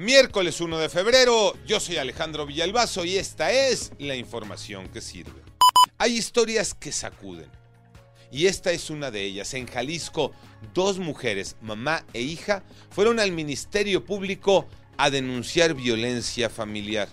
Miércoles 0.00 0.60
1 0.60 0.78
de 0.78 0.88
febrero, 0.88 1.58
yo 1.66 1.80
soy 1.80 1.96
Alejandro 1.96 2.46
Villalbazo 2.46 3.04
y 3.04 3.16
esta 3.16 3.50
es 3.50 3.90
la 3.98 4.14
información 4.14 4.86
que 4.90 5.00
sirve. 5.00 5.42
Hay 5.98 6.16
historias 6.16 6.72
que 6.72 6.92
sacuden. 6.92 7.50
Y 8.30 8.46
esta 8.46 8.70
es 8.70 8.90
una 8.90 9.10
de 9.10 9.24
ellas. 9.24 9.54
En 9.54 9.66
Jalisco, 9.66 10.30
dos 10.72 11.00
mujeres, 11.00 11.56
mamá 11.60 12.04
e 12.12 12.20
hija, 12.20 12.62
fueron 12.90 13.18
al 13.18 13.32
Ministerio 13.32 14.04
Público 14.04 14.68
a 14.98 15.10
denunciar 15.10 15.74
violencia 15.74 16.48
familiar. 16.48 17.08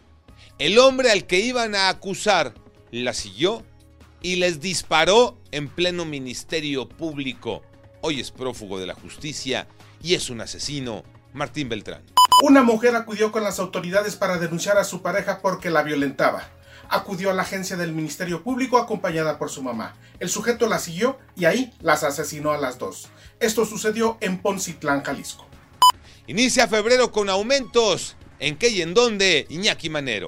El 0.59 0.77
hombre 0.77 1.09
al 1.09 1.25
que 1.25 1.39
iban 1.39 1.73
a 1.73 1.89
acusar 1.89 2.53
la 2.91 3.15
siguió 3.15 3.65
y 4.21 4.35
les 4.35 4.61
disparó 4.61 5.39
en 5.49 5.69
pleno 5.69 6.05
Ministerio 6.05 6.87
Público. 6.87 7.63
Hoy 8.01 8.19
es 8.19 8.29
prófugo 8.29 8.77
de 8.77 8.85
la 8.85 8.93
justicia 8.93 9.67
y 10.03 10.13
es 10.13 10.29
un 10.29 10.41
asesino, 10.41 11.03
Martín 11.33 11.67
Beltrán. 11.67 12.03
Una 12.43 12.63
mujer 12.63 12.95
acudió 12.95 13.31
con 13.31 13.43
las 13.43 13.59
autoridades 13.59 14.17
para 14.17 14.37
denunciar 14.37 14.77
a 14.77 14.83
su 14.83 15.01
pareja 15.01 15.39
porque 15.41 15.69
la 15.69 15.83
violentaba. 15.83 16.43
Acudió 16.89 17.31
a 17.31 17.33
la 17.33 17.43
agencia 17.43 17.77
del 17.77 17.93
Ministerio 17.93 18.43
Público 18.43 18.77
acompañada 18.77 19.39
por 19.39 19.49
su 19.49 19.63
mamá. 19.63 19.95
El 20.19 20.29
sujeto 20.29 20.67
la 20.67 20.79
siguió 20.79 21.17
y 21.35 21.45
ahí 21.45 21.73
las 21.79 22.03
asesinó 22.03 22.51
a 22.51 22.57
las 22.57 22.77
dos. 22.77 23.07
Esto 23.39 23.65
sucedió 23.65 24.17
en 24.19 24.41
Poncitlán, 24.41 25.01
Jalisco. 25.01 25.47
Inicia 26.27 26.67
febrero 26.67 27.11
con 27.11 27.29
aumentos. 27.29 28.17
¿En 28.39 28.57
qué 28.57 28.67
y 28.69 28.81
en 28.81 28.93
dónde? 28.93 29.47
Iñaki 29.49 29.89
Manero. 29.89 30.27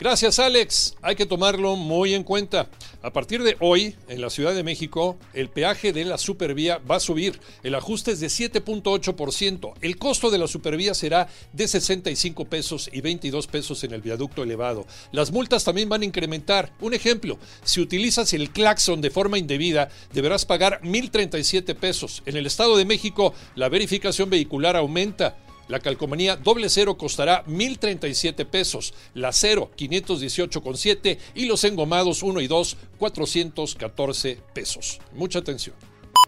Gracias 0.00 0.38
Alex, 0.38 0.94
hay 1.02 1.16
que 1.16 1.26
tomarlo 1.26 1.74
muy 1.74 2.14
en 2.14 2.22
cuenta. 2.22 2.70
A 3.02 3.12
partir 3.12 3.42
de 3.42 3.56
hoy, 3.58 3.96
en 4.08 4.20
la 4.20 4.30
Ciudad 4.30 4.54
de 4.54 4.62
México, 4.62 5.18
el 5.34 5.48
peaje 5.48 5.92
de 5.92 6.04
la 6.04 6.18
supervía 6.18 6.78
va 6.78 6.96
a 6.96 7.00
subir. 7.00 7.40
El 7.64 7.74
ajuste 7.74 8.12
es 8.12 8.20
de 8.20 8.28
7.8%. 8.28 9.72
El 9.80 9.98
costo 9.98 10.30
de 10.30 10.38
la 10.38 10.46
supervía 10.46 10.94
será 10.94 11.28
de 11.52 11.66
65 11.66 12.44
pesos 12.44 12.88
y 12.92 13.00
22 13.00 13.48
pesos 13.48 13.82
en 13.82 13.92
el 13.92 14.00
viaducto 14.00 14.44
elevado. 14.44 14.86
Las 15.10 15.32
multas 15.32 15.64
también 15.64 15.88
van 15.88 16.02
a 16.02 16.06
incrementar. 16.06 16.72
Un 16.80 16.94
ejemplo, 16.94 17.36
si 17.64 17.80
utilizas 17.80 18.32
el 18.34 18.50
claxon 18.50 19.00
de 19.00 19.10
forma 19.10 19.36
indebida, 19.36 19.88
deberás 20.12 20.44
pagar 20.44 20.80
1.037 20.82 21.74
pesos. 21.74 22.22
En 22.24 22.36
el 22.36 22.46
Estado 22.46 22.76
de 22.76 22.84
México, 22.84 23.34
la 23.56 23.68
verificación 23.68 24.30
vehicular 24.30 24.76
aumenta. 24.76 25.38
La 25.68 25.80
calcomanía 25.80 26.36
doble 26.36 26.68
cero 26.70 26.96
costará 26.96 27.44
1.037 27.44 28.46
pesos, 28.46 28.94
la 29.14 29.32
cero 29.32 29.70
518,7 29.76 31.18
y 31.34 31.46
los 31.46 31.62
engomados 31.64 32.22
1 32.22 32.40
y 32.40 32.46
2 32.46 32.76
414 32.98 34.38
pesos. 34.54 34.98
Mucha 35.12 35.40
atención. 35.40 35.76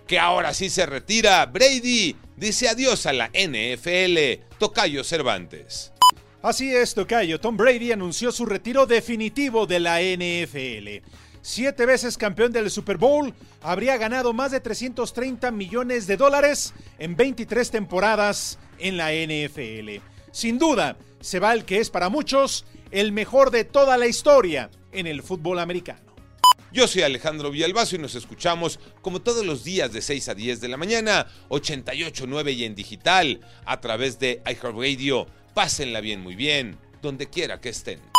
Que 0.06 0.18
ahora 0.18 0.52
sí 0.54 0.68
se 0.68 0.86
retira, 0.86 1.44
Brady 1.46 2.16
dice 2.36 2.68
adiós 2.68 3.06
a 3.06 3.12
la 3.12 3.28
NFL, 3.28 4.44
Tocayo 4.58 5.04
Cervantes. 5.04 5.92
Así 6.42 6.74
es, 6.74 6.94
Tocayo. 6.94 7.38
Tom 7.38 7.56
Brady 7.56 7.92
anunció 7.92 8.32
su 8.32 8.46
retiro 8.46 8.86
definitivo 8.86 9.66
de 9.66 9.80
la 9.80 10.00
NFL. 10.00 11.04
Siete 11.42 11.86
veces 11.86 12.18
campeón 12.18 12.52
del 12.52 12.70
Super 12.70 12.98
Bowl, 12.98 13.32
habría 13.62 13.96
ganado 13.96 14.32
más 14.32 14.50
de 14.50 14.60
330 14.60 15.50
millones 15.50 16.06
de 16.06 16.16
dólares 16.16 16.74
en 16.98 17.16
23 17.16 17.70
temporadas 17.70 18.58
en 18.78 18.96
la 18.96 19.12
NFL. 19.12 20.02
Sin 20.32 20.58
duda, 20.58 20.96
se 21.20 21.38
va 21.38 21.52
el 21.54 21.64
que 21.64 21.78
es 21.78 21.90
para 21.90 22.08
muchos 22.08 22.66
el 22.90 23.12
mejor 23.12 23.50
de 23.50 23.64
toda 23.64 23.96
la 23.96 24.06
historia 24.06 24.70
en 24.92 25.06
el 25.06 25.22
fútbol 25.22 25.58
americano. 25.58 26.10
Yo 26.72 26.86
soy 26.86 27.02
Alejandro 27.02 27.50
Villalbazo 27.50 27.96
y 27.96 27.98
nos 27.98 28.14
escuchamos 28.14 28.78
como 29.02 29.22
todos 29.22 29.44
los 29.44 29.64
días 29.64 29.92
de 29.92 30.02
6 30.02 30.28
a 30.28 30.34
10 30.34 30.60
de 30.60 30.68
la 30.68 30.76
mañana, 30.76 31.26
88.9 31.48 32.54
y 32.54 32.64
en 32.64 32.76
digital, 32.76 33.40
a 33.64 33.80
través 33.80 34.20
de 34.20 34.40
iHeartRadio. 34.46 35.26
Pásenla 35.52 36.00
bien, 36.00 36.20
muy 36.20 36.36
bien, 36.36 36.78
donde 37.02 37.28
quiera 37.28 37.60
que 37.60 37.70
estén. 37.70 38.09